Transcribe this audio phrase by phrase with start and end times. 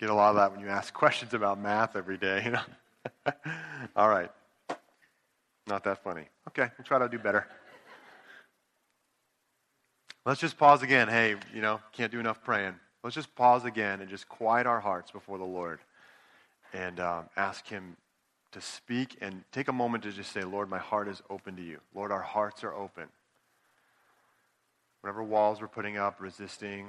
[0.00, 2.62] Get a lot of that when you ask questions about math every day, you know?
[3.96, 4.30] All right.
[5.66, 6.24] Not that funny.
[6.48, 7.46] Okay, we'll try to do better.
[10.24, 11.08] Let's just pause again.
[11.08, 12.76] Hey, you know, can't do enough praying.
[13.04, 15.80] Let's just pause again and just quiet our hearts before the Lord
[16.72, 17.98] and um, ask Him
[18.52, 21.62] to speak and take a moment to just say, Lord, my heart is open to
[21.62, 21.78] you.
[21.94, 23.04] Lord, our hearts are open.
[25.02, 26.86] Whatever walls we're putting up, resisting,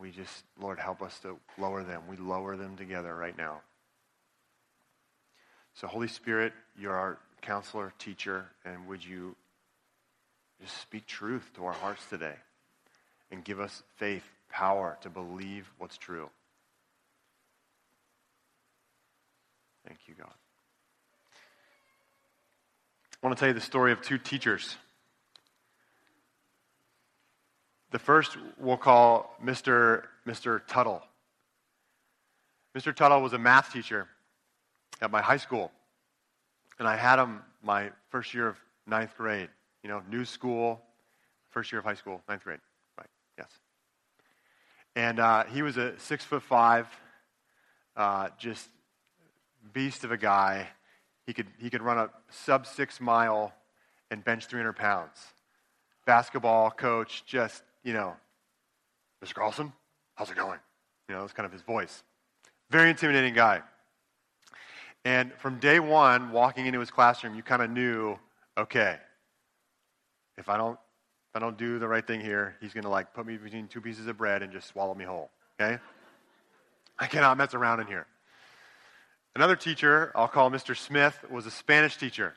[0.00, 2.02] we just, Lord, help us to lower them.
[2.08, 3.60] We lower them together right now.
[5.74, 9.36] So, Holy Spirit, you're our counselor, teacher, and would you
[10.60, 12.34] just speak truth to our hearts today
[13.30, 16.30] and give us faith, power to believe what's true.
[19.86, 20.32] Thank you, God.
[23.22, 24.76] I want to tell you the story of two teachers.
[27.90, 30.04] The first we'll call Mr.
[30.26, 30.60] Mr.
[30.66, 31.02] Tuttle.
[32.76, 32.94] Mr.
[32.94, 34.08] Tuttle was a math teacher
[35.00, 35.72] at my high school.
[36.78, 39.48] And I had him my first year of ninth grade.
[39.82, 40.82] You know, new school,
[41.50, 42.60] first year of high school, ninth grade.
[42.98, 43.48] Right, yes.
[44.94, 46.86] And uh, he was a six foot five,
[47.96, 48.68] uh, just
[49.72, 50.68] beast of a guy.
[51.26, 53.52] He could, he could run a sub six mile
[54.10, 55.18] and bench 300 pounds.
[56.06, 58.14] Basketball coach, just, you know,
[59.24, 59.32] Mr.
[59.32, 59.72] Carlson,
[60.14, 60.58] how's it going?
[61.08, 62.02] You know, that's kind of his voice.
[62.70, 63.62] Very intimidating guy.
[65.06, 68.18] And from day one, walking into his classroom, you kind of knew,
[68.58, 68.98] okay,
[70.36, 70.78] if I don't
[71.30, 73.68] if I don't do the right thing here, he's going to like put me between
[73.68, 75.30] two pieces of bread and just swallow me whole.
[75.58, 75.78] Okay?
[76.98, 78.06] I cannot mess around in here.
[79.34, 80.76] Another teacher, I'll call Mr.
[80.76, 82.34] Smith, was a Spanish teacher.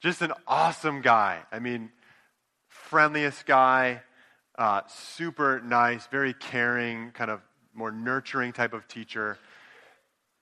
[0.00, 1.40] Just an awesome guy.
[1.52, 1.90] I mean,
[2.68, 4.02] friendliest guy,
[4.58, 7.40] uh, super nice, very caring, kind of
[7.74, 9.38] more nurturing type of teacher.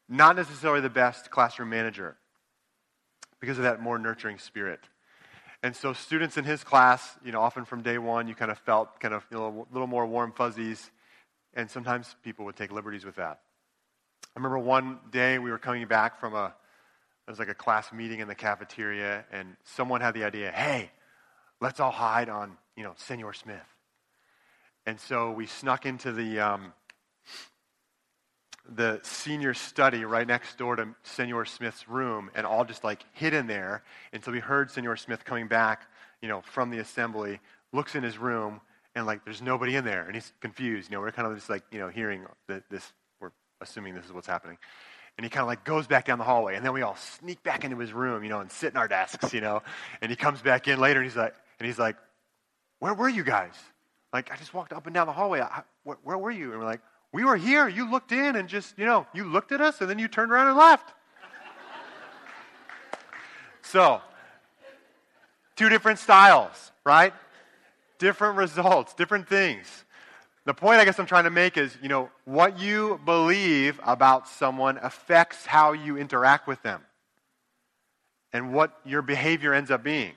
[0.08, 2.16] Not necessarily the best classroom manager
[3.40, 4.80] because of that more nurturing spirit.
[5.62, 8.58] And so, students in his class, you know, often from day one, you kind of
[8.58, 9.36] felt kind of a
[9.72, 10.90] little more warm fuzzies,
[11.54, 13.40] and sometimes people would take liberties with that.
[14.24, 16.54] I remember one day we were coming back from a,
[17.26, 20.92] it was like a class meeting in the cafeteria, and someone had the idea, hey,
[21.60, 23.56] let's all hide on, you know, Senor Smith.
[24.88, 26.72] And so we snuck into the, um,
[28.66, 33.34] the senior study right next door to Senor Smith's room and all just like hid
[33.34, 33.82] in there
[34.14, 35.90] until we heard Senor Smith coming back,
[36.22, 37.38] you know, from the assembly,
[37.70, 38.62] looks in his room,
[38.94, 40.90] and like there's nobody in there, and he's confused.
[40.90, 44.06] You know, we're kind of just like, you know, hearing the, this we're assuming this
[44.06, 44.56] is what's happening.
[45.18, 47.42] And he kind of like goes back down the hallway, and then we all sneak
[47.42, 49.62] back into his room, you know, and sit in our desks, you know.
[50.00, 51.96] And he comes back in later, and he's like, and he's like,
[52.78, 53.52] "Where were you guys?
[54.12, 55.40] Like, I just walked up and down the hallway.
[55.40, 56.80] I, where, where were you?" And we're like,
[57.12, 57.68] "We were here.
[57.68, 60.32] You looked in and just, you know, you looked at us, and then you turned
[60.32, 60.94] around and left."
[63.62, 64.00] so,
[65.56, 67.12] two different styles, right?
[67.98, 69.84] Different results, different things.
[70.48, 74.26] The point I guess I'm trying to make is, you know, what you believe about
[74.26, 76.80] someone affects how you interact with them
[78.32, 80.12] and what your behavior ends up being.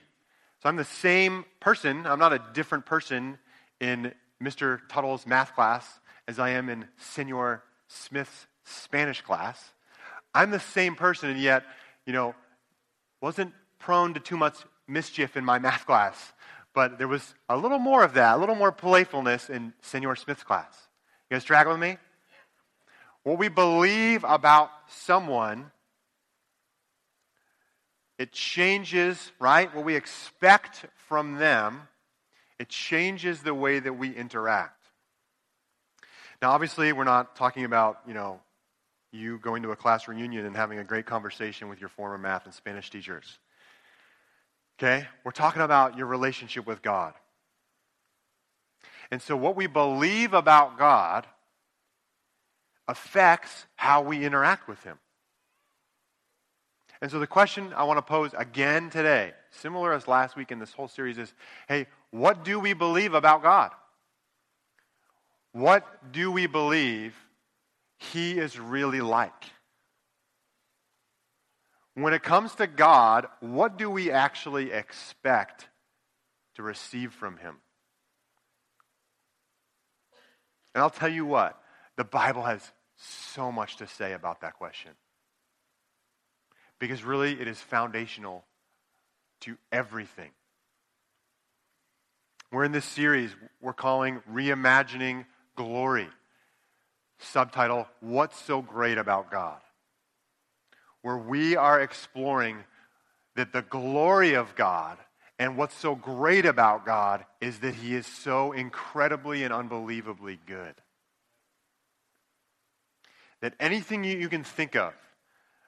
[0.62, 3.36] So I'm the same person, I'm not a different person
[3.82, 4.80] in Mr.
[4.88, 9.62] Tuttle's math class as I am in Senor Smith's Spanish class.
[10.34, 11.64] I'm the same person, and yet,
[12.06, 12.34] you know,
[13.20, 14.56] wasn't prone to too much
[14.88, 16.32] mischief in my math class
[16.74, 20.42] but there was a little more of that, a little more playfulness in Senor Smith's
[20.42, 20.88] class.
[21.30, 21.98] You guys track with me?
[23.24, 25.70] What we believe about someone,
[28.18, 29.74] it changes, right?
[29.74, 31.88] What we expect from them,
[32.62, 34.84] it changes the way that we interact.
[36.40, 38.38] Now, obviously, we're not talking about, you know,
[39.10, 42.44] you going to a class reunion and having a great conversation with your former math
[42.44, 43.40] and Spanish teachers.
[44.78, 45.08] Okay?
[45.24, 47.14] We're talking about your relationship with God.
[49.10, 51.26] And so, what we believe about God
[52.86, 55.00] affects how we interact with Him.
[57.02, 60.60] And so, the question I want to pose again today, similar as last week in
[60.60, 61.34] this whole series, is
[61.68, 63.72] hey, what do we believe about God?
[65.50, 67.14] What do we believe
[67.98, 69.32] He is really like?
[71.94, 75.68] when it comes to God, what do we actually expect
[76.54, 77.56] to receive from Him?
[80.74, 81.60] And I'll tell you what,
[81.96, 82.62] the Bible has
[82.96, 84.92] so much to say about that question.
[86.82, 88.42] Because really, it is foundational
[89.42, 90.32] to everything.
[92.50, 93.30] We're in this series
[93.60, 96.08] we're calling Reimagining Glory.
[97.20, 99.60] subtitle, What's So Great About God?
[101.02, 102.64] Where we are exploring
[103.36, 104.98] that the glory of God
[105.38, 110.74] and what's so great about God is that He is so incredibly and unbelievably good.
[113.40, 114.94] That anything you, you can think of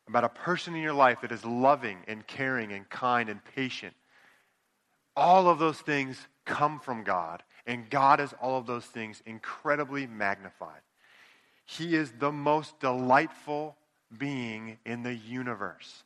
[0.08, 3.94] about a person in your life that is loving and caring and kind and patient,
[5.16, 10.06] all of those things come from God, and God is all of those things incredibly
[10.06, 10.80] magnified.
[11.64, 13.76] He is the most delightful
[14.18, 16.04] being in the universe.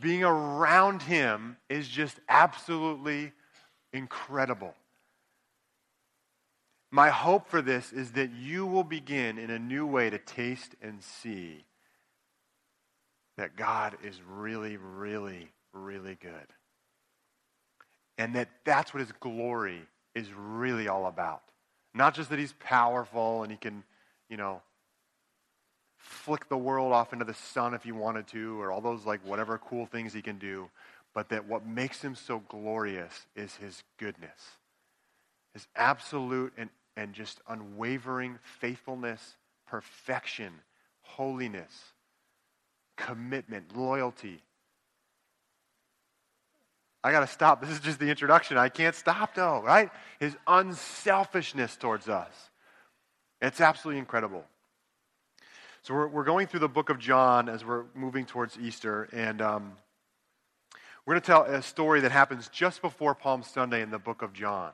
[0.00, 3.32] Being around him is just absolutely
[3.92, 4.74] incredible.
[6.92, 10.74] My hope for this is that you will begin in a new way to taste
[10.82, 11.64] and see
[13.36, 16.32] that God is really, really, really good.
[18.18, 19.80] And that that's what his glory
[20.14, 21.42] is really all about.
[21.94, 23.84] Not just that he's powerful and he can,
[24.28, 24.60] you know,
[25.96, 29.24] flick the world off into the sun if he wanted to, or all those, like,
[29.24, 30.68] whatever cool things he can do,
[31.14, 34.58] but that what makes him so glorious is his goodness,
[35.54, 40.52] his absolute and, and just unwavering faithfulness, perfection,
[41.02, 41.72] holiness,
[42.96, 44.42] commitment, loyalty.
[47.02, 47.62] I got to stop.
[47.62, 48.58] This is just the introduction.
[48.58, 49.90] I can't stop, though, right?
[50.18, 52.32] His unselfishness towards us.
[53.40, 54.44] It's absolutely incredible.
[55.82, 59.40] So we're, we're going through the book of John as we're moving towards Easter, and
[59.40, 59.72] um,
[61.06, 64.20] we're going to tell a story that happens just before Palm Sunday in the book
[64.20, 64.72] of John.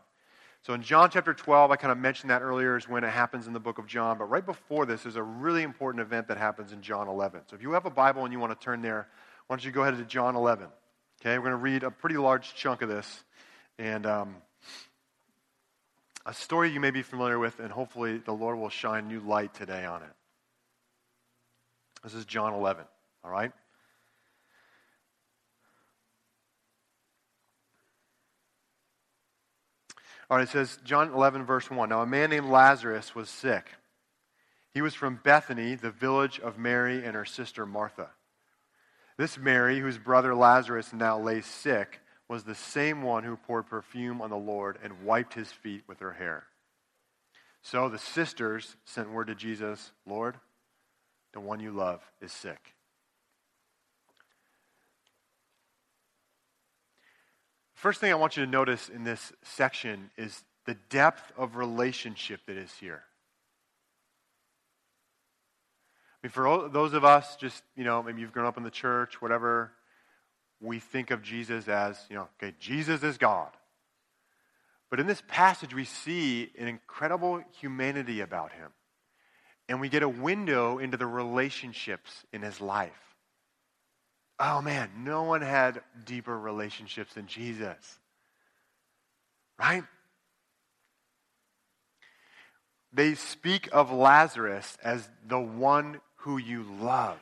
[0.62, 3.47] So in John chapter 12, I kind of mentioned that earlier is when it happens
[3.47, 6.38] in the book of John, but right before this is a really important event that
[6.38, 7.43] happens in John 11.
[7.49, 9.06] So if you have a Bible and you want to turn there,
[9.47, 10.67] why don't you go ahead to John 11?
[11.20, 13.25] Okay, we're going to read a pretty large chunk of this,
[13.79, 14.37] and um,
[16.26, 19.55] a story you may be familiar with, and hopefully the Lord will shine new light
[19.55, 20.12] today on it.
[22.02, 22.85] This is John 11,
[23.25, 23.52] all right?
[30.28, 31.88] All right, it says, John 11, verse 1.
[31.88, 33.69] Now, a man named Lazarus was sick.
[34.75, 38.11] He was from Bethany, the village of Mary and her sister Martha.
[39.17, 44.20] This Mary, whose brother Lazarus now lay sick, was the same one who poured perfume
[44.20, 46.44] on the Lord and wiped his feet with her hair.
[47.62, 50.37] So the sisters sent word to Jesus Lord,
[51.32, 52.75] the one you love is sick.
[57.76, 62.40] First thing I want you to notice in this section is the depth of relationship
[62.46, 63.02] that is here.
[66.14, 68.70] I mean, for those of us, just, you know, maybe you've grown up in the
[68.70, 69.73] church, whatever,
[70.58, 73.50] we think of Jesus as, you know, okay, Jesus is God.
[74.88, 78.70] But in this passage, we see an incredible humanity about him
[79.69, 83.06] and we get a window into the relationships in his life.
[84.38, 87.99] Oh man, no one had deeper relationships than Jesus.
[89.59, 89.85] Right?
[92.93, 97.19] They speak of Lazarus as the one who you love.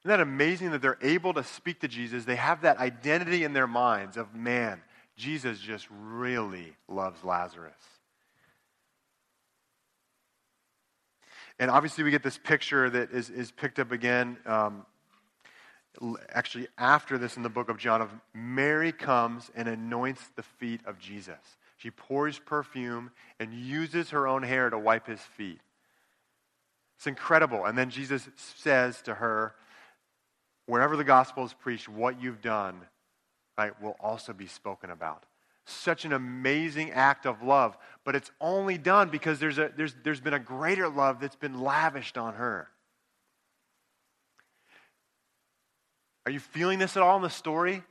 [0.00, 2.24] Isn't that amazing that they're able to speak to Jesus?
[2.24, 4.80] They have that identity in their minds of, man,
[5.16, 7.74] Jesus just really loves Lazarus.
[11.58, 14.86] And obviously, we get this picture that is, is picked up again, um,
[16.30, 20.80] actually, after this in the book of John, of Mary comes and anoints the feet
[20.86, 21.38] of Jesus.
[21.76, 25.60] She pours perfume and uses her own hair to wipe his feet.
[26.96, 27.64] It's incredible.
[27.64, 29.54] And then Jesus says to her,
[30.66, 32.80] wherever the gospel is preached, what you've done
[33.56, 35.24] right, will also be spoken about
[35.66, 40.20] such an amazing act of love, but it's only done because there's, a, there's, there's
[40.20, 42.68] been a greater love that's been lavished on her.
[46.30, 47.82] Are you feeling this at all in the story?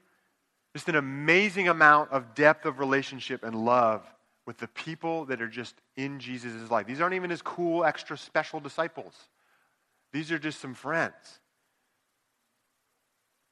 [0.74, 4.02] Just an amazing amount of depth of relationship and love
[4.48, 6.88] with the people that are just in Jesus' life.
[6.88, 9.14] These aren't even his cool, extra special disciples,
[10.14, 11.14] these are just some friends.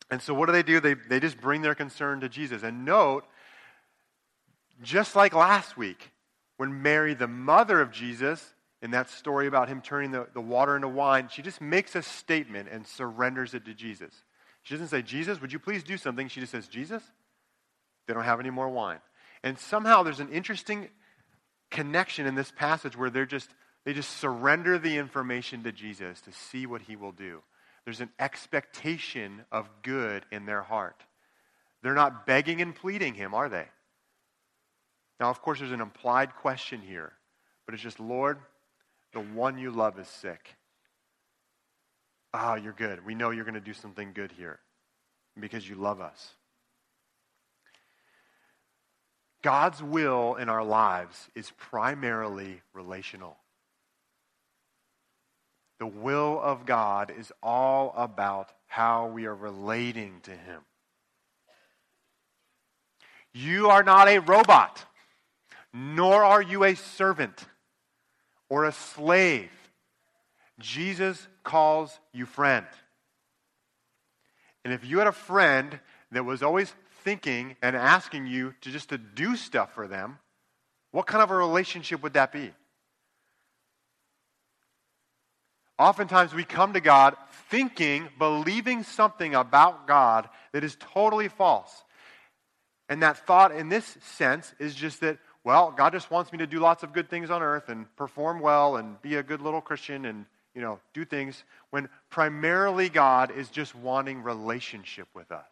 [0.09, 0.79] And so, what do they do?
[0.79, 2.63] They, they just bring their concern to Jesus.
[2.63, 3.25] And note,
[4.81, 6.11] just like last week,
[6.55, 10.77] when Mary, the mother of Jesus, in that story about him turning the, the water
[10.77, 14.23] into wine, she just makes a statement and surrenders it to Jesus.
[14.67, 16.27] She doesn't say, Jesus, would you please do something?
[16.27, 17.01] She just says, Jesus,
[18.05, 18.99] they don't have any more wine.
[19.41, 20.89] And somehow there's an interesting
[21.71, 23.49] connection in this passage where they're just,
[23.85, 27.43] they just surrender the information to Jesus to see what he will do.
[27.85, 31.01] There's an expectation of good in their heart.
[31.81, 33.67] They're not begging and pleading him, are they?
[35.17, 37.13] Now, of course, there's an implied question here.
[37.65, 38.39] but it's just, Lord,
[39.13, 40.57] the one you love is sick.
[42.39, 43.03] Ah, oh, you're good.
[43.03, 44.59] We know you're going to do something good here
[45.39, 46.35] because you love us.
[49.41, 53.37] God's will in our lives is primarily relational.
[55.79, 60.61] The will of God is all about how we are relating to Him.
[63.33, 64.85] You are not a robot,
[65.73, 67.45] nor are you a servant
[68.47, 69.49] or a slave.
[70.59, 72.65] Jesus calls you friend.
[74.65, 75.79] And if you had a friend
[76.11, 76.71] that was always
[77.05, 80.19] thinking and asking you to just to do stuff for them,
[80.91, 82.51] what kind of a relationship would that be?
[85.79, 87.15] Oftentimes we come to God
[87.49, 91.85] thinking, believing something about God that is totally false.
[92.89, 96.47] And that thought, in this sense, is just that, well, God just wants me to
[96.47, 99.61] do lots of good things on earth and perform well and be a good little
[99.61, 100.25] Christian and,
[100.57, 105.45] you know, do things, when primarily God is just wanting relationship with us.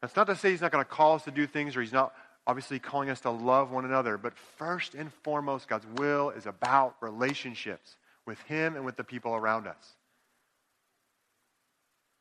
[0.00, 1.92] That's not to say He's not going to call us to do things or He's
[1.92, 2.14] not
[2.46, 6.96] obviously calling us to love one another, but first and foremost, God's will is about
[7.02, 9.96] relationships with Him and with the people around us.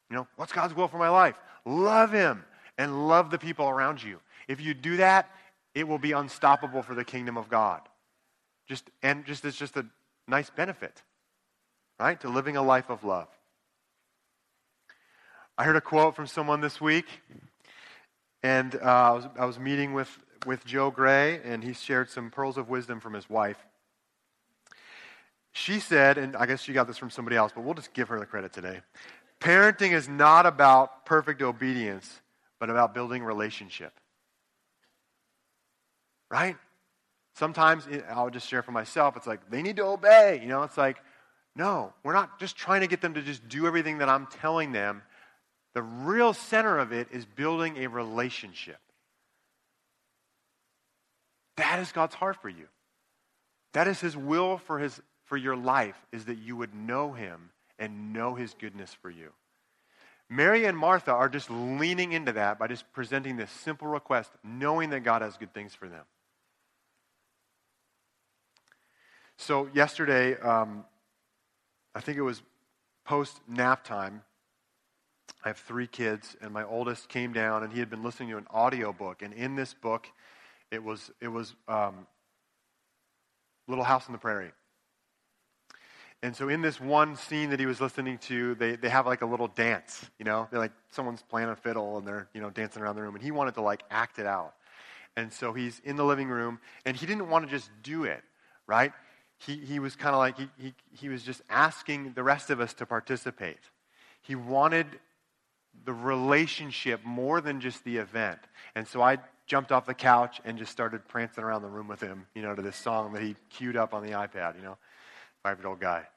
[0.10, 1.40] You know, what's God's will for my life?
[1.66, 2.44] Love Him
[2.78, 4.20] and love the people around you.
[4.50, 5.30] If you do that,
[5.74, 7.80] it will be unstoppable for the kingdom of God.
[8.68, 9.86] Just and just it's just a
[10.28, 11.04] nice benefit,
[12.00, 12.20] right?
[12.22, 13.28] To living a life of love.
[15.58, 17.06] I heard a quote from someone this week,
[18.44, 20.10] and uh, I, was, I was meeting with,
[20.46, 23.58] with Joe Gray, and he shared some pearls of wisdom from his wife.
[25.54, 28.10] She said, and I guess she got this from somebody else, but we'll just give
[28.10, 28.82] her the credit today.
[29.40, 32.22] Parenting is not about perfect obedience,
[32.60, 33.94] but about building relationship.
[36.30, 36.58] Right?
[37.36, 39.16] Sometimes eh, I'll just share for myself.
[39.16, 40.40] It's like they need to obey.
[40.42, 40.98] You know, it's like,
[41.56, 44.72] no, we're not just trying to get them to just do everything that I'm telling
[44.72, 45.04] them.
[45.74, 48.80] The real center of it is building a relationship.
[51.58, 52.68] That is God's heart for you.
[53.74, 57.50] That is His will for His for your life is that you would know him
[57.78, 59.32] and know his goodness for you.
[60.30, 64.90] Mary and Martha are just leaning into that by just presenting this simple request, knowing
[64.92, 66.04] that God has good things for them.
[69.38, 70.86] So, yesterday, um,
[71.94, 72.42] I think it was
[73.06, 74.22] post nap time.
[75.44, 78.38] I have three kids, and my oldest came down, and he had been listening to
[78.38, 79.22] an audio book.
[79.22, 80.08] And in this book,
[80.72, 82.08] it was, it was um,
[83.68, 84.52] Little House on the Prairie.
[86.24, 89.22] And so in this one scene that he was listening to, they, they have like
[89.22, 90.48] a little dance, you know?
[90.50, 93.14] They're like, someone's playing a fiddle and they're, you know, dancing around the room.
[93.14, 94.56] And he wanted to like act it out.
[95.16, 98.24] And so he's in the living room and he didn't want to just do it,
[98.66, 98.92] right?
[99.38, 102.60] He, he was kind of like, he, he, he was just asking the rest of
[102.60, 103.60] us to participate.
[104.22, 104.88] He wanted
[105.84, 108.40] the relationship more than just the event.
[108.76, 112.02] And so I jumped off the couch and just started prancing around the room with
[112.02, 114.78] him, you know, to this song that he queued up on the iPad, you know,
[115.44, 116.08] five year old guy.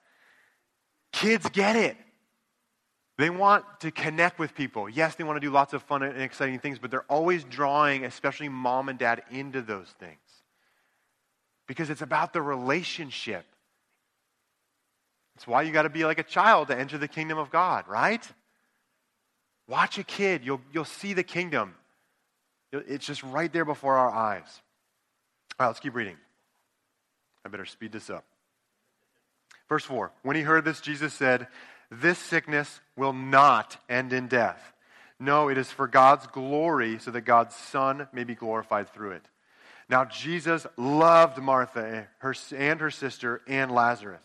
[1.12, 1.96] Kids get it.
[3.18, 4.88] They want to connect with people.
[4.88, 8.04] Yes, they want to do lots of fun and exciting things, but they're always drawing,
[8.04, 10.18] especially mom and dad, into those things.
[11.68, 13.44] Because it's about the relationship.
[15.36, 17.86] It's why you got to be like a child to enter the kingdom of God,
[17.86, 18.26] right?
[19.68, 21.76] Watch a kid, you'll, you'll see the kingdom.
[22.72, 24.60] It's just right there before our eyes.
[25.58, 26.16] All right, let's keep reading.
[27.44, 28.24] I better speed this up.
[29.68, 31.46] Verse 4 When he heard this, Jesus said,
[31.90, 34.72] This sickness will not end in death.
[35.20, 39.24] No, it is for God's glory, so that God's Son may be glorified through it.
[39.88, 42.26] Now, Jesus loved Martha eh,
[42.56, 44.20] and her sister and Lazarus.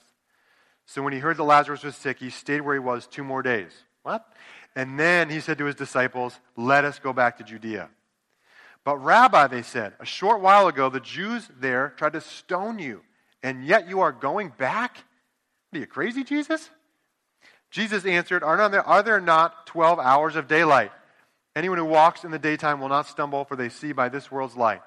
[0.85, 3.41] So when he heard that Lazarus was sick, he stayed where he was two more
[3.41, 3.71] days.
[4.03, 4.25] What?
[4.75, 7.89] And then he said to his disciples, Let us go back to Judea.
[8.83, 13.01] But, Rabbi, they said, a short while ago the Jews there tried to stone you,
[13.41, 15.05] and yet you are going back?
[15.73, 16.69] Are you crazy, Jesus?
[17.71, 20.91] Jesus answered, are, there, are there not 12 hours of daylight?
[21.55, 24.57] Anyone who walks in the daytime will not stumble, for they see by this world's
[24.57, 24.81] light.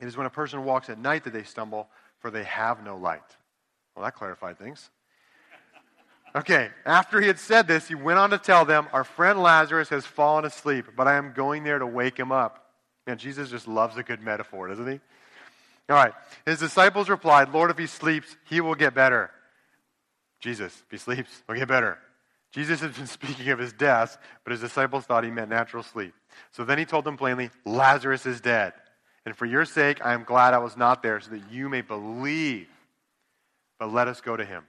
[0.00, 1.88] It is when a person walks at night that they stumble,
[2.18, 3.22] for they have no light.
[3.94, 4.90] Well, that clarified things.
[6.34, 9.88] Okay, after he had said this, he went on to tell them, Our friend Lazarus
[9.88, 12.70] has fallen asleep, but I am going there to wake him up.
[13.06, 15.00] Man, Jesus just loves a good metaphor, doesn't he?
[15.88, 16.12] All right.
[16.46, 19.30] His disciples replied, Lord, if he sleeps, he will get better.
[20.38, 21.98] Jesus, if he sleeps, he'll get better.
[22.52, 26.14] Jesus had been speaking of his death, but his disciples thought he meant natural sleep.
[26.52, 28.72] So then he told them plainly, Lazarus is dead.
[29.26, 31.82] And for your sake, I am glad I was not there, so that you may
[31.82, 32.68] believe.
[33.78, 34.64] But let us go to him.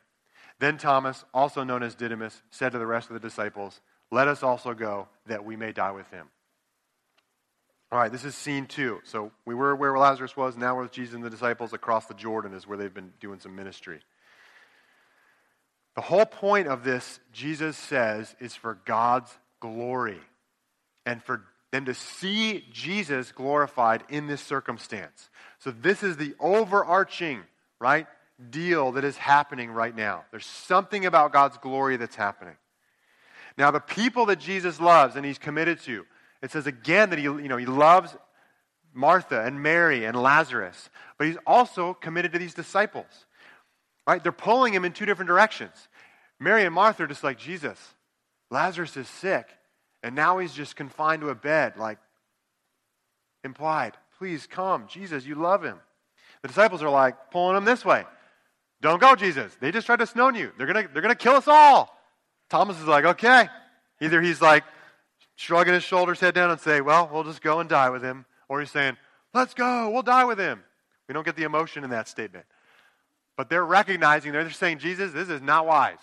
[0.59, 3.81] Then Thomas, also known as Didymus, said to the rest of the disciples,
[4.11, 6.27] Let us also go, that we may die with him.
[7.91, 9.01] All right, this is scene two.
[9.03, 10.55] So we were where Lazarus was.
[10.55, 13.39] Now we're with Jesus and the disciples across the Jordan, is where they've been doing
[13.39, 13.99] some ministry.
[15.95, 20.19] The whole point of this, Jesus says, is for God's glory
[21.05, 25.29] and for them to see Jesus glorified in this circumstance.
[25.59, 27.41] So this is the overarching,
[27.79, 28.07] right,
[28.49, 30.25] deal that is happening right now.
[30.31, 32.55] There's something about God's glory that's happening.
[33.57, 36.05] Now, the people that Jesus loves and he's committed to,
[36.41, 38.15] it says again that he, you know, he loves
[38.93, 43.25] Martha and Mary and Lazarus, but he's also committed to these disciples.
[44.07, 44.21] Right?
[44.21, 45.75] They're pulling him in two different directions.
[46.39, 47.77] Mary and Martha are just like, Jesus,
[48.49, 49.47] Lazarus is sick,
[50.03, 51.99] and now he's just confined to a bed, like
[53.43, 53.97] implied.
[54.17, 54.87] Please come.
[54.87, 55.79] Jesus, you love him.
[56.41, 58.05] The disciples are like pulling him this way.
[58.81, 59.55] Don't go, Jesus.
[59.59, 60.51] They just tried to stone you.
[60.57, 61.95] They're going to they're to kill us all.
[62.49, 63.47] Thomas is like, okay.
[64.01, 64.63] Either he's like
[65.35, 68.25] shrugging his shoulders, head down, and say, well, we'll just go and die with him.
[68.49, 68.97] Or he's saying,
[69.33, 70.63] let's go, we'll die with him.
[71.07, 72.45] We don't get the emotion in that statement.
[73.37, 75.97] But they're recognizing, they're saying, Jesus, this is not wise.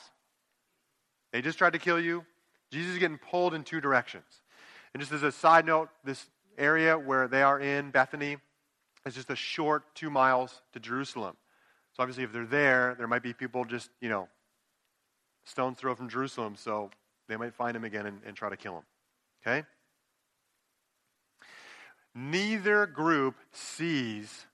[1.32, 2.24] They just tried to kill you.
[2.70, 4.25] Jesus is getting pulled in two directions.
[4.92, 8.37] And just as a side note, this area where they are in, Bethany,
[9.06, 11.37] is just a short two miles to Jerusalem.
[11.92, 14.28] So obviously, if they're there, there might be people just, you know,
[15.44, 16.90] stone's throw from Jerusalem, so
[17.28, 18.84] they might find him again and, and try to kill him.
[19.46, 19.66] Okay?
[22.14, 24.46] Neither group sees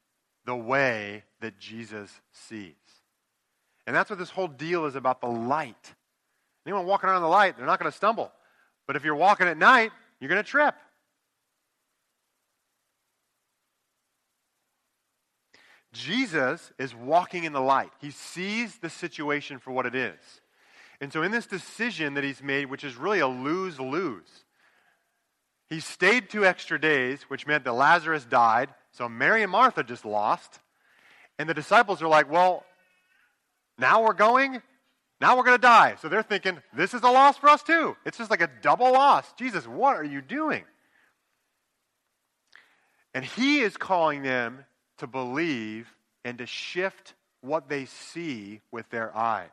[0.45, 2.75] the way that Jesus sees.
[3.87, 5.95] And that's what this whole deal is about the light.
[6.67, 8.33] Anyone walking around the light, they're not going to stumble.
[8.87, 10.75] But if you're walking at night, you're going to trip.
[15.93, 17.91] Jesus is walking in the light.
[18.01, 20.19] He sees the situation for what it is.
[21.01, 24.45] And so, in this decision that he's made, which is really a lose lose,
[25.69, 28.71] he stayed two extra days, which meant that Lazarus died.
[28.93, 30.61] So, Mary and Martha just lost.
[31.39, 32.65] And the disciples are like, well,
[33.79, 34.63] now we're going,
[35.25, 35.97] now we're going to die.
[36.03, 37.97] So they're thinking, this is a loss for us too.
[38.05, 39.25] It's just like a double loss.
[39.39, 40.65] Jesus, what are you doing?
[43.15, 44.67] And he is calling them
[44.99, 45.89] to believe
[46.27, 49.49] and to shift what they see with their eyes.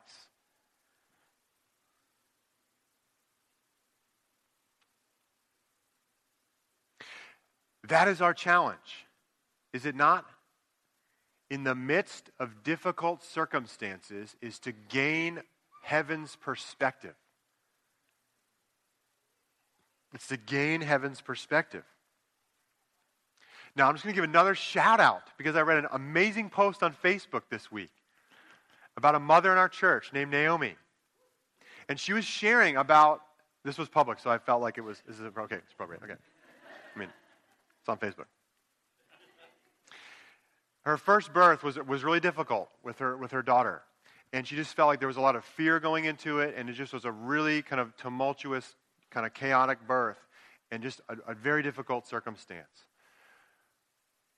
[7.88, 9.06] That is our challenge,
[9.72, 10.26] is it not?
[11.48, 15.40] In the midst of difficult circumstances, is to gain
[15.82, 17.14] heaven's perspective.
[20.14, 21.84] It's to gain heaven's perspective.
[23.74, 26.82] Now, I'm just going to give another shout out because I read an amazing post
[26.82, 27.90] on Facebook this week
[28.96, 30.76] about a mother in our church named Naomi.
[31.88, 33.22] And she was sharing about,
[33.64, 36.14] this was public, so I felt like it was, this is, okay, it's appropriate, okay.
[36.94, 37.08] I mean,
[37.80, 38.26] it's on Facebook.
[40.82, 43.82] Her first birth was, was really difficult with her, with her daughter.
[44.32, 46.70] And she just felt like there was a lot of fear going into it, and
[46.70, 48.74] it just was a really kind of tumultuous,
[49.10, 50.18] kind of chaotic birth,
[50.70, 52.86] and just a, a very difficult circumstance.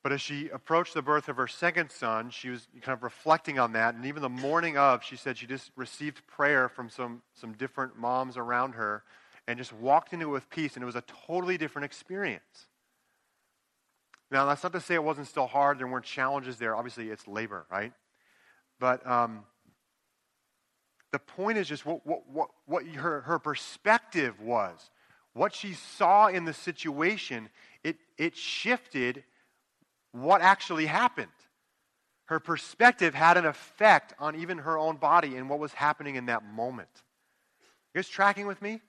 [0.05, 3.59] But as she approached the birth of her second son, she was kind of reflecting
[3.59, 3.95] on that.
[3.95, 7.97] And even the morning of, she said she just received prayer from some, some different
[7.99, 9.03] moms around her
[9.49, 10.75] and just walked into it with peace.
[10.75, 12.67] And it was a totally different experience.
[14.31, 15.79] Now, that's not to say it wasn't still hard.
[15.79, 16.77] There weren't challenges there.
[16.77, 17.93] Obviously, it's labor, right?
[18.79, 19.45] But um,
[21.15, 24.91] the point is just what, what, what, what her, her perspective was.
[25.33, 27.51] What she saw in the situation,
[27.85, 29.23] it, it shifted
[30.11, 31.31] what actually happened.
[32.25, 36.27] Her perspective had an effect on even her own body and what was happening in
[36.27, 36.89] that moment.
[37.95, 38.81] You guys tracking with me?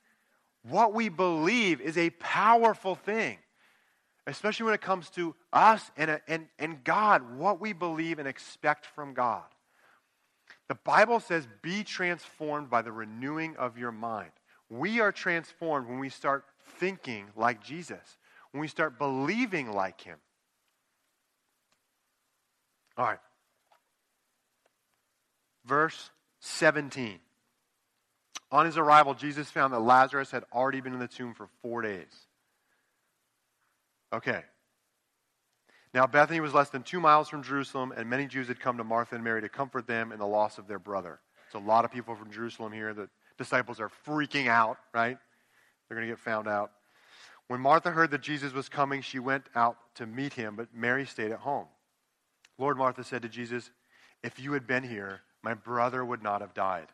[0.63, 3.37] What we believe is a powerful thing,
[4.25, 8.87] especially when it comes to us and, and, and God, what we believe and expect
[8.87, 9.43] from God.
[10.67, 14.31] The Bible says, be transformed by the renewing of your mind.
[14.69, 16.45] We are transformed when we start
[16.79, 18.17] thinking like Jesus,
[18.51, 20.17] when we start believing like Him.
[22.97, 23.19] All right.
[25.65, 27.19] Verse 17.
[28.51, 31.81] On his arrival, Jesus found that Lazarus had already been in the tomb for four
[31.81, 32.27] days.
[34.13, 34.43] Okay.
[35.95, 38.83] Now, Bethany was less than two miles from Jerusalem, and many Jews had come to
[38.83, 41.21] Martha and Mary to comfort them in the loss of their brother.
[41.53, 42.93] So, a lot of people from Jerusalem here.
[42.93, 45.17] The disciples are freaking out, right?
[45.87, 46.71] They're going to get found out.
[47.47, 51.05] When Martha heard that Jesus was coming, she went out to meet him, but Mary
[51.05, 51.67] stayed at home.
[52.57, 53.71] Lord, Martha said to Jesus,
[54.21, 56.87] If you had been here, my brother would not have died.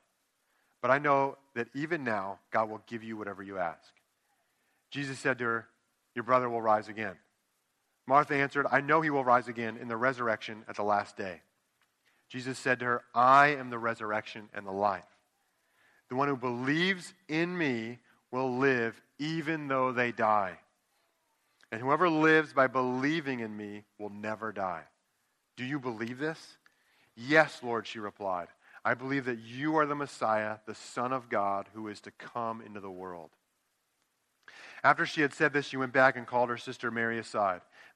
[0.80, 3.82] But I know that even now, God will give you whatever you ask.
[4.92, 5.68] Jesus said to her,
[6.14, 7.16] Your brother will rise again.
[8.08, 11.42] Martha answered, I know he will rise again in the resurrection at the last day.
[12.30, 15.06] Jesus said to her, I am the resurrection and the life.
[16.10, 18.00] The one who believes in me
[18.32, 20.58] will live even though they die.
[21.72, 24.84] And whoever lives by believing in me will never die.
[25.56, 26.58] Do you believe this?
[27.16, 28.48] Yes, Lord, she replied.
[28.84, 32.62] I believe that you are the Messiah, the Son of God, who is to come
[32.62, 33.30] into the world.
[34.84, 37.62] After she had said this, she went back and called her sister Mary aside.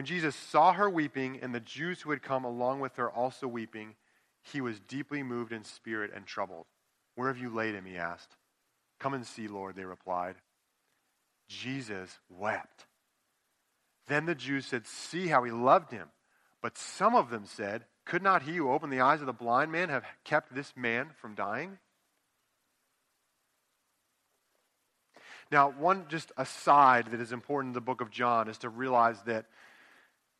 [0.00, 3.46] When Jesus saw her weeping and the Jews who had come along with her also
[3.46, 3.96] weeping,
[4.40, 6.64] he was deeply moved in spirit and troubled.
[7.16, 7.84] Where have you laid him?
[7.84, 8.34] He asked.
[8.98, 10.36] Come and see, Lord, they replied.
[11.50, 12.86] Jesus wept.
[14.06, 16.08] Then the Jews said, See how he loved him.
[16.62, 19.70] But some of them said, Could not he who opened the eyes of the blind
[19.70, 21.76] man have kept this man from dying?
[25.52, 29.20] Now, one just aside that is important in the book of John is to realize
[29.26, 29.44] that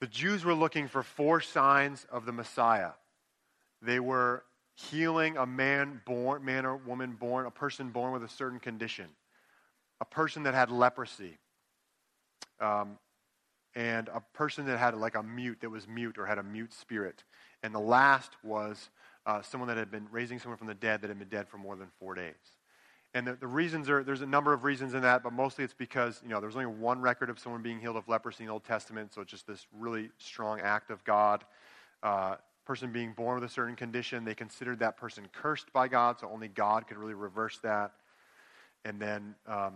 [0.00, 2.92] the Jews were looking for four signs of the Messiah.
[3.82, 8.28] They were healing a man born, man or woman born, a person born with a
[8.28, 9.06] certain condition,
[10.00, 11.38] a person that had leprosy,
[12.60, 12.98] um,
[13.74, 16.72] and a person that had like a mute, that was mute or had a mute
[16.72, 17.24] spirit.
[17.62, 18.90] And the last was
[19.26, 21.58] uh, someone that had been raising someone from the dead that had been dead for
[21.58, 22.34] more than four days.
[23.12, 25.74] And the, the, reasons are, there's a number of reasons in that, but mostly it's
[25.74, 28.52] because, you know, there's only one record of someone being healed of leprosy in the
[28.52, 31.44] Old Testament, so it's just this really strong act of God.
[32.02, 36.20] Uh, person being born with a certain condition, they considered that person cursed by God,
[36.20, 37.90] so only God could really reverse that.
[38.84, 39.74] And then um,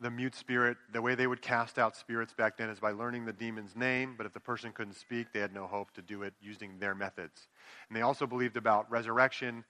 [0.00, 3.24] the mute spirit, the way they would cast out spirits back then is by learning
[3.24, 6.22] the demon's name, but if the person couldn't speak, they had no hope to do
[6.22, 7.46] it using their methods.
[7.88, 9.64] And they also believed about resurrection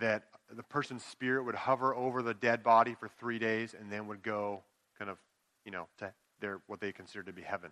[0.00, 4.06] that the person's spirit would hover over the dead body for three days and then
[4.06, 4.62] would go
[4.98, 5.18] kind of,
[5.64, 7.70] you know, to their what they considered to be heaven.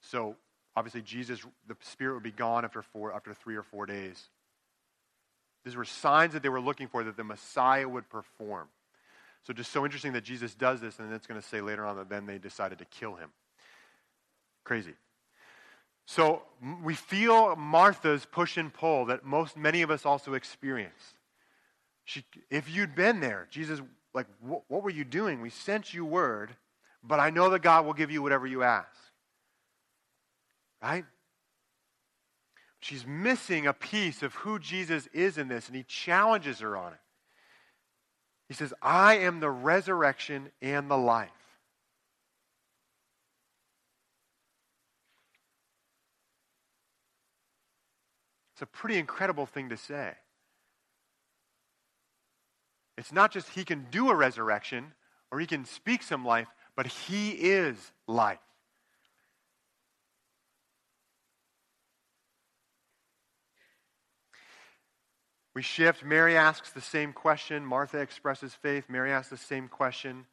[0.00, 0.36] So
[0.76, 4.28] obviously Jesus, the spirit would be gone after four, after three or four days.
[5.64, 8.68] These were signs that they were looking for that the Messiah would perform.
[9.42, 11.84] So just so interesting that Jesus does this, and then it's going to say later
[11.84, 13.30] on that then they decided to kill him.
[14.64, 14.94] Crazy.
[16.06, 16.42] So
[16.82, 21.14] we feel Martha's push and pull that most many of us also experience.
[22.10, 23.80] She, if you'd been there, Jesus,
[24.12, 25.40] like, what, what were you doing?
[25.40, 26.50] We sent you word,
[27.04, 28.88] but I know that God will give you whatever you ask.
[30.82, 31.04] Right?
[32.80, 36.94] She's missing a piece of who Jesus is in this, and he challenges her on
[36.94, 36.98] it.
[38.48, 41.30] He says, I am the resurrection and the life.
[48.54, 50.14] It's a pretty incredible thing to say.
[53.00, 54.92] It's not just he can do a resurrection
[55.32, 58.38] or he can speak some life, but he is life.
[65.54, 66.04] We shift.
[66.04, 67.64] Mary asks the same question.
[67.64, 68.84] Martha expresses faith.
[68.90, 70.26] Mary asks the same question.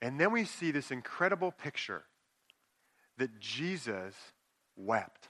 [0.00, 2.04] And then we see this incredible picture
[3.18, 4.14] that Jesus
[4.76, 5.28] wept.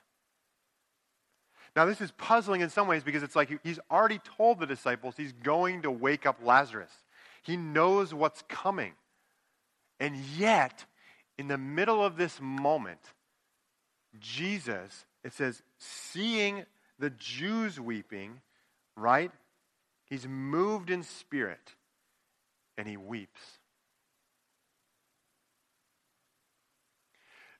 [1.76, 5.14] Now, this is puzzling in some ways because it's like he's already told the disciples
[5.16, 6.92] he's going to wake up Lazarus.
[7.42, 8.92] He knows what's coming.
[9.98, 10.84] And yet,
[11.36, 13.00] in the middle of this moment,
[14.20, 16.64] Jesus, it says, seeing
[16.98, 18.40] the Jews weeping,
[18.96, 19.32] right?
[20.06, 21.74] He's moved in spirit
[22.78, 23.40] and he weeps.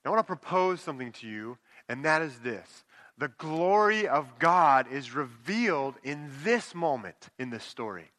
[0.05, 2.84] Now, I want to propose something to you, and that is this
[3.19, 8.11] the glory of God is revealed in this moment in this story.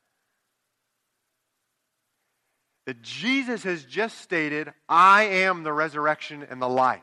[2.85, 7.01] That Jesus has just stated, I am the resurrection and the life.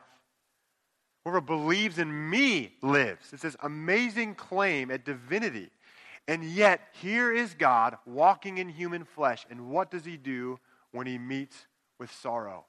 [1.25, 3.33] Whoever believes in me lives.
[3.33, 5.71] It's this amazing claim at divinity.
[6.29, 9.45] And yet, here is God walking in human flesh.
[9.51, 10.59] And what does he do
[10.93, 11.67] when he meets
[11.99, 12.65] with sorrow?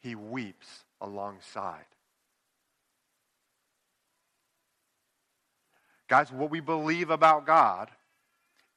[0.00, 1.86] He weeps alongside.
[6.08, 7.90] Guys, what we believe about God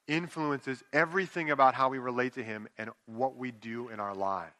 [0.06, 4.52] influences everything about how we relate to Him and what we do in our lives.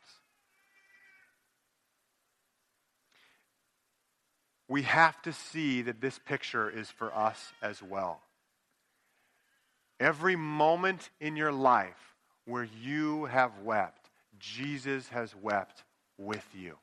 [4.69, 8.23] We have to see that this picture is for us as well.
[10.01, 12.15] Every moment in your life
[12.47, 14.09] where you have wept,
[14.39, 15.85] Jesus has wept
[16.17, 16.77] with you.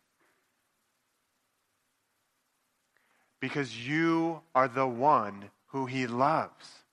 [3.40, 6.84] Because you are the one who he loves.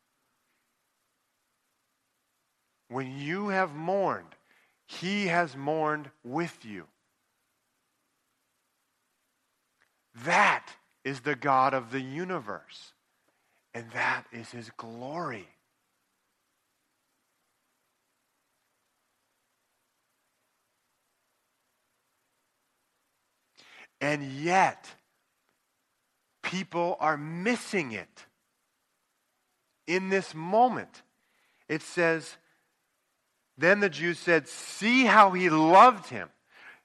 [2.89, 4.35] When you have mourned,
[4.87, 6.87] he has mourned with you.
[10.25, 10.67] That
[11.05, 12.93] is the God of the universe,
[13.75, 15.49] and that is his glory.
[24.01, 24.89] And yet,
[26.43, 28.27] people are missing it
[29.87, 31.03] in this moment.
[31.69, 32.37] It says,
[33.59, 36.29] Then the Jews said, See how he loved him.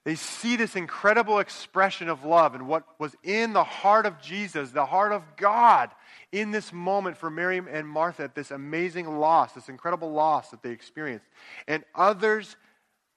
[0.03, 4.71] They see this incredible expression of love and what was in the heart of Jesus,
[4.71, 5.91] the heart of God,
[6.31, 10.63] in this moment for Mary and Martha at this amazing loss, this incredible loss that
[10.63, 11.27] they experienced.
[11.67, 12.55] And others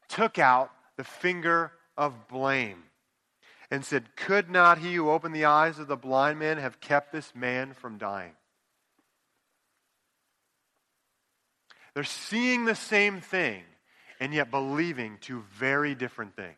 [0.08, 2.82] took out the finger of blame
[3.70, 7.12] and said, Could not he who opened the eyes of the blind man have kept
[7.12, 8.32] this man from dying?
[11.94, 13.62] They're seeing the same thing
[14.20, 16.56] and yet believing two very different things.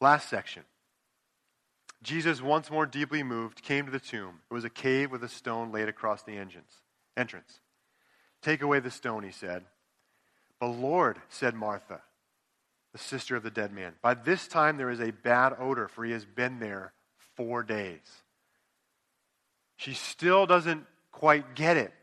[0.00, 0.62] Last section.
[2.02, 4.40] Jesus, once more deeply moved, came to the tomb.
[4.50, 6.36] It was a cave with a stone laid across the
[7.16, 7.60] entrance.
[8.40, 9.64] Take away the stone, he said.
[10.60, 12.00] But Lord, said Martha,
[12.92, 16.04] the sister of the dead man, by this time there is a bad odor, for
[16.04, 16.92] he has been there
[17.36, 18.22] four days.
[19.78, 21.94] She still doesn't quite get it.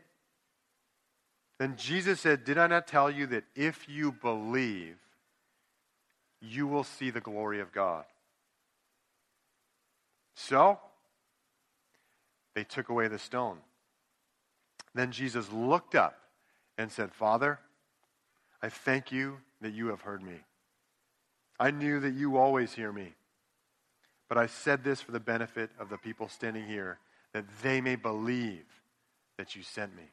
[1.58, 4.96] Then Jesus said, Did I not tell you that if you believe,
[6.40, 8.04] you will see the glory of God?
[10.34, 10.78] So,
[12.54, 13.58] they took away the stone.
[14.94, 16.18] Then Jesus looked up
[16.78, 17.58] and said, Father,
[18.62, 20.40] I thank you that you have heard me.
[21.60, 23.12] I knew that you always hear me.
[24.30, 26.98] But I said this for the benefit of the people standing here
[27.36, 28.64] that they may believe
[29.36, 30.04] that you sent me.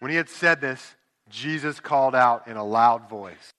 [0.00, 0.94] When he had said this,
[1.30, 3.54] Jesus called out in a loud voice.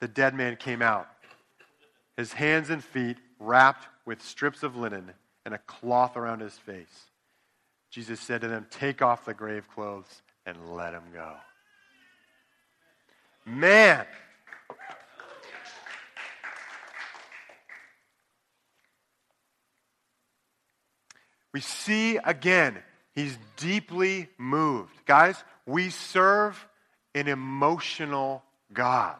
[0.00, 1.08] The dead man came out,
[2.18, 5.12] his hands and feet wrapped with strips of linen
[5.46, 7.06] and a cloth around his face.
[7.90, 11.32] Jesus said to them, Take off the grave clothes and let him go.
[13.46, 14.04] Man,
[21.56, 22.76] we see again,
[23.14, 24.92] he's deeply moved.
[25.06, 26.68] Guys, we serve
[27.14, 28.42] an emotional
[28.74, 29.16] God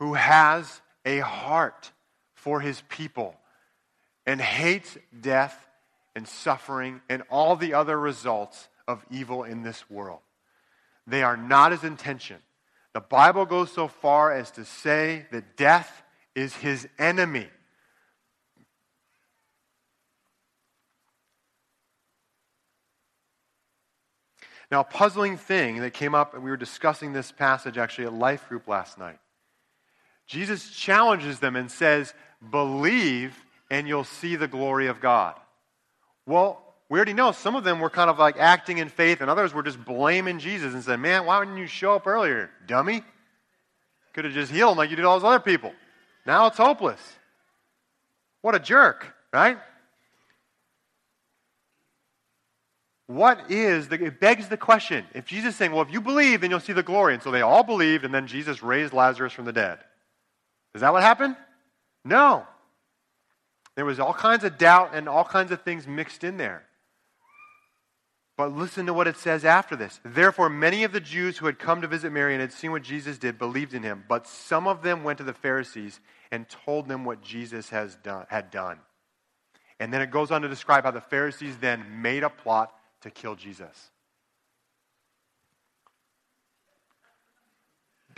[0.00, 1.92] who has a heart
[2.34, 3.36] for his people
[4.26, 5.56] and hates death
[6.16, 10.22] and suffering and all the other results of evil in this world.
[11.06, 12.38] They are not his intention.
[12.94, 16.02] The Bible goes so far as to say that death
[16.34, 17.46] is his enemy.
[24.70, 28.12] Now, a puzzling thing that came up, and we were discussing this passage actually at
[28.12, 29.18] Life Group last night.
[30.26, 32.12] Jesus challenges them and says,
[32.50, 33.36] Believe,
[33.70, 35.34] and you'll see the glory of God.
[36.26, 39.30] Well, we already know some of them were kind of like acting in faith, and
[39.30, 43.02] others were just blaming Jesus and saying, Man, why didn't you show up earlier, dummy?
[44.14, 45.72] Could have just healed like you did all those other people.
[46.26, 47.00] Now it's hopeless.
[48.42, 49.58] What a jerk, right?
[53.06, 55.04] What is the, it begs the question.
[55.14, 57.14] If jesus is saying well if you believe then you'll see the glory.
[57.14, 59.78] And so they all believed and then jesus raised lazarus from the dead.
[60.74, 61.36] Is that what happened?
[62.04, 62.46] No.
[63.76, 66.64] There was all kinds of doubt and all kinds of things mixed in there.
[68.36, 69.98] But listen to what it says after this.
[70.04, 72.82] Therefore many of the jews who had come to visit mary and had seen what
[72.82, 76.00] jesus did believed in him but some of them went to the pharisees
[76.32, 78.80] and told them what jesus has done, had done.
[79.78, 82.72] And then it goes on to describe how the pharisees then made a plot
[83.06, 83.90] to kill Jesus.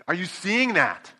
[0.06, 1.12] Are you seeing that?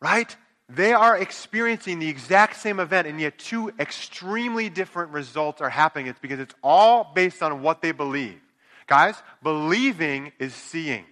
[0.00, 0.34] Right?
[0.68, 6.06] They are experiencing the exact same event, and yet two extremely different results are happening.
[6.06, 8.40] It's because it's all based on what they believe.
[8.86, 11.04] Guys, believing is seeing.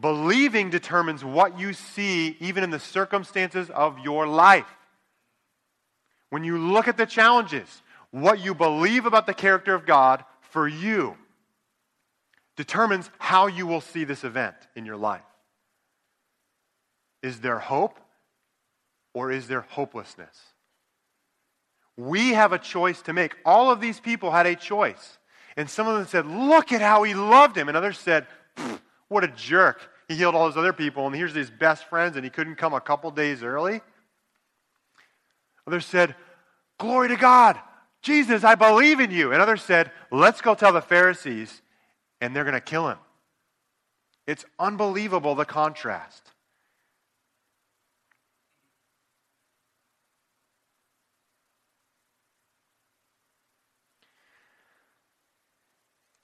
[0.00, 4.66] Believing determines what you see, even in the circumstances of your life.
[6.30, 10.68] When you look at the challenges, what you believe about the character of God for
[10.68, 11.16] you
[12.56, 15.22] determines how you will see this event in your life.
[17.22, 17.98] Is there hope
[19.14, 20.38] or is there hopelessness?
[21.96, 23.34] We have a choice to make.
[23.44, 25.18] All of these people had a choice.
[25.56, 27.68] And some of them said, Look at how he loved him.
[27.68, 28.26] And others said,
[29.08, 29.88] What a jerk.
[30.08, 32.74] He healed all those other people, and here's his best friends, and he couldn't come
[32.74, 33.80] a couple days early.
[35.66, 36.14] Others said,
[36.78, 37.58] Glory to God.
[38.02, 39.32] Jesus, I believe in you.
[39.32, 41.62] And others said, Let's go tell the Pharisees,
[42.20, 42.98] and they're going to kill him.
[44.26, 46.32] It's unbelievable the contrast.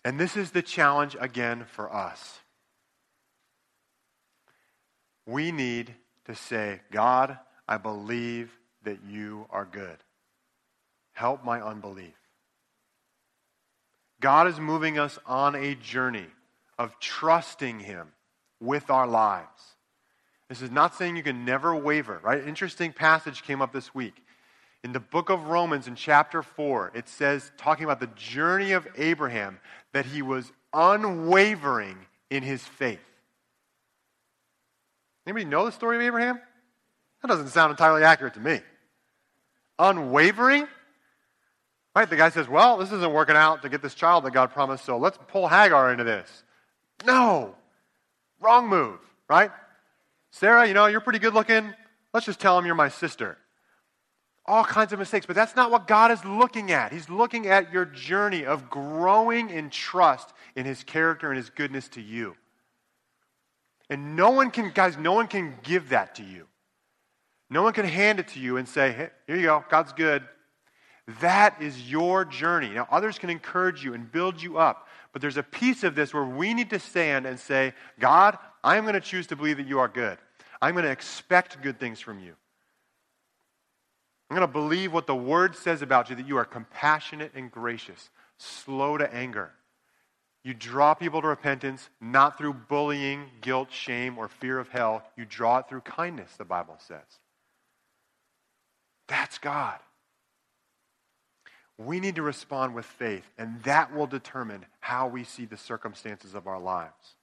[0.05, 2.41] And this is the challenge again for us.
[5.27, 7.39] We need to say, God,
[7.69, 8.51] I believe
[8.85, 9.99] that you are good.
[11.19, 12.15] Help my unbelief.
[14.21, 16.29] God is moving us on a journey
[16.79, 18.13] of trusting Him
[18.61, 19.75] with our lives.
[20.49, 22.47] This is not saying you can never waver, right?
[22.47, 24.15] Interesting passage came up this week.
[24.85, 28.87] In the book of Romans, in chapter 4, it says, talking about the journey of
[28.97, 29.59] Abraham,
[29.93, 31.99] that he was unwavering
[32.31, 33.01] in his faith.
[35.27, 36.39] Anybody know the story of Abraham?
[37.23, 38.61] That doesn't sound entirely accurate to me.
[39.81, 40.69] Unwavering?
[41.99, 42.09] Right?
[42.09, 44.85] The guy says, Well, this isn't working out to get this child that God promised,
[44.85, 46.45] so let's pull Hagar into this.
[47.05, 47.57] No.
[48.41, 49.51] Wrong move, right?
[50.31, 51.75] Sarah, you know, you're pretty good looking.
[52.15, 53.37] Let's just tell him you're my sister
[54.47, 55.27] all kinds of mistakes.
[55.27, 56.93] But that's not what God is looking at.
[56.93, 61.89] He's looking at your journey of growing in trust in His character and His goodness
[61.89, 62.35] to you.
[63.91, 66.47] And no one can, guys, no one can give that to you.
[67.51, 70.23] No one can hand it to you and say, hey, here you go, God's good.
[71.21, 72.69] That is your journey.
[72.69, 74.89] Now, others can encourage you and build you up.
[75.13, 78.85] But there's a piece of this where we need to stand and say, God, I'm
[78.85, 80.19] going to choose to believe that you are good.
[80.61, 82.35] I'm going to expect good things from you.
[84.29, 87.51] I'm going to believe what the word says about you that you are compassionate and
[87.51, 89.53] gracious, slow to anger.
[90.45, 95.03] You draw people to repentance not through bullying, guilt, shame, or fear of hell.
[95.17, 97.01] You draw it through kindness, the Bible says.
[99.09, 99.79] That's God.
[101.79, 106.35] We need to respond with faith, and that will determine how we see the circumstances
[106.35, 107.15] of our lives.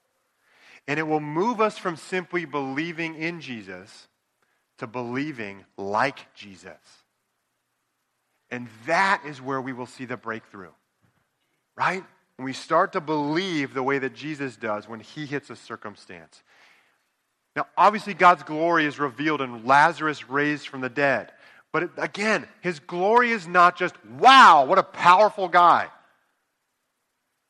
[0.87, 4.07] And it will move us from simply believing in Jesus
[4.77, 6.71] to believing like Jesus.
[8.49, 10.71] And that is where we will see the breakthrough.
[11.75, 12.03] Right?
[12.37, 16.43] When we start to believe the way that Jesus does when he hits a circumstance.
[17.55, 21.31] Now, obviously, God's glory is revealed in Lazarus raised from the dead.
[21.75, 25.89] But again, his glory is not just, wow, what a powerful guy.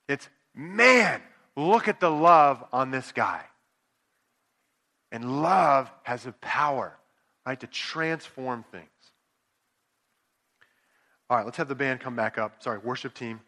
[0.10, 1.22] It's, man,
[1.56, 3.44] look at the love on this guy.
[5.12, 6.98] And love has the power
[7.46, 8.90] right, to transform things.
[11.30, 12.64] All right, let's have the band come back up.
[12.64, 13.42] Sorry, worship team.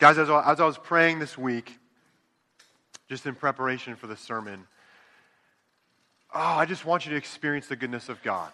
[0.00, 1.78] Guys, as I, as I was praying this week,
[3.10, 4.66] just in preparation for the sermon,
[6.34, 8.50] oh, I just want you to experience the goodness of God.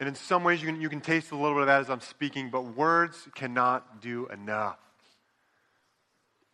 [0.00, 1.90] And in some ways, you can, you can taste a little bit of that as
[1.90, 4.78] I'm speaking, but words cannot do enough.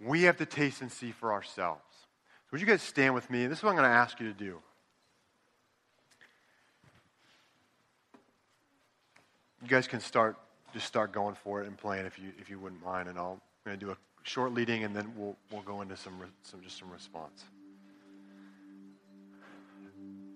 [0.00, 1.82] We have to taste and see for ourselves.
[1.92, 3.46] So, would you guys stand with me?
[3.46, 4.58] This is what I'm going to ask you to do.
[9.62, 10.37] You guys can start,
[10.72, 13.09] just start going for it and playing if you, if you wouldn't mind.
[13.09, 15.97] And I'll, I'm going to do a short leading and then we'll, we'll go into
[15.97, 17.44] some, some, just some response.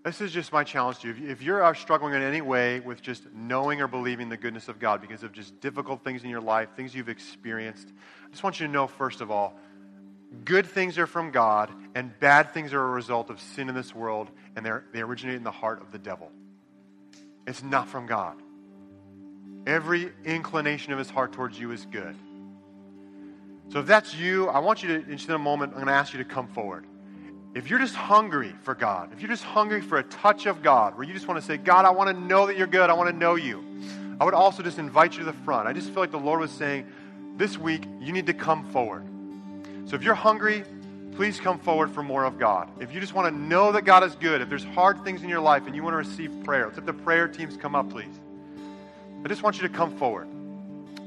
[0.05, 1.29] This is just my challenge to you.
[1.29, 4.79] If you are struggling in any way with just knowing or believing the goodness of
[4.79, 7.89] God because of just difficult things in your life, things you've experienced,
[8.25, 9.59] I just want you to know, first of all,
[10.45, 13.97] good things are from God and bad things are a result of sin in this
[13.97, 16.31] world and they originate in the heart of the devil.
[17.49, 18.41] It's not from God.
[19.67, 22.15] Every inclination of his heart towards you is good.
[23.69, 26.13] So if that's you, I want you to, in a moment, I'm going to ask
[26.13, 26.87] you to come forward
[27.57, 30.95] if you're just hungry for God, if you're just hungry for a touch of God,
[30.95, 32.93] where you just want to say, God, I want to know that you're good, I
[32.93, 33.65] want to know you,
[34.21, 35.67] I would also just invite you to the front.
[35.67, 36.87] I just feel like the Lord was saying,
[37.39, 39.07] this week, you need to come forward.
[39.87, 40.65] So if you're hungry,
[41.13, 42.69] please come forward for more of God.
[42.79, 45.31] If you just want to know that God is good, if there's hard things in
[45.31, 47.89] your life and you want to receive prayer, let's have the prayer teams come up,
[47.89, 48.21] please.
[49.27, 50.29] I just want you to come forward.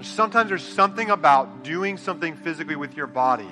[0.02, 3.48] Sometimes there's something about doing something physically with your body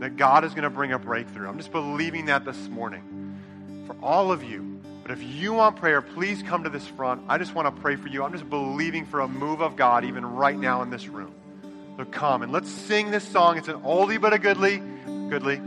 [0.00, 1.46] that God is going to bring a breakthrough.
[1.48, 3.38] I'm just believing that this morning
[3.86, 4.80] for all of you.
[5.02, 7.22] But if you want prayer, please come to this front.
[7.28, 8.24] I just want to pray for you.
[8.24, 11.32] I'm just believing for a move of God even right now in this room.
[11.96, 13.58] So come and let's sing this song.
[13.58, 14.78] It's an oldie but a goodly.
[15.28, 15.58] Goodly.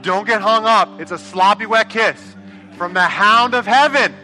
[0.00, 0.98] Don't get hung up.
[0.98, 2.18] It's a sloppy wet kiss
[2.78, 4.14] from the hound of heaven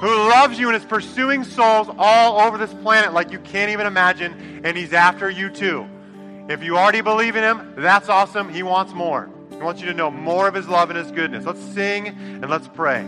[0.00, 3.86] who loves you and is pursuing souls all over this planet like you can't even
[3.86, 5.88] imagine, and he's after you too.
[6.48, 8.48] If you already believe in him, that's awesome.
[8.48, 9.30] He wants more.
[9.50, 11.44] He wants you to know more of his love and his goodness.
[11.44, 13.06] Let's sing and let's pray.